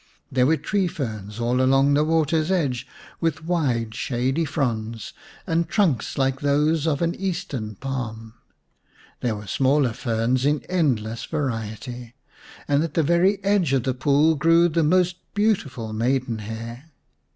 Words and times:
There 0.31 0.47
were 0.47 0.57
tree 0.57 0.87
ferns 0.87 1.39
all 1.39 1.61
along 1.61 1.93
the 1.93 2.03
water's 2.03 2.49
edge, 2.49 2.87
with 3.19 3.45
wide 3.45 3.93
shady 3.93 4.45
fronds 4.45 5.13
and 5.45 5.69
trunks 5.69 6.17
like 6.17 6.39
those 6.39 6.87
of 6.87 7.03
an 7.03 7.13
Eastern 7.13 7.75
palm. 7.75 8.33
There 9.19 9.35
were 9.35 9.45
smaller 9.45 9.93
ferns 9.93 10.43
in 10.43 10.63
endless 10.63 11.25
variety, 11.25 12.15
and 12.67 12.83
at 12.83 12.95
the 12.95 13.03
very 13.03 13.43
edge 13.43 13.73
of 13.73 13.83
the 13.83 13.93
pool 13.93 14.33
grew 14.33 14.69
the 14.69 14.81
most 14.81 15.17
beautiful 15.35 15.93
maidenhair. 15.93 16.85